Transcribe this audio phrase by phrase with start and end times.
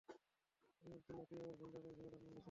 [0.83, 2.39] অই, আব্দুইল্লা, তুই আবার ভুল জায়গায় ভুল অর্ডার নিয়ে গেছিস।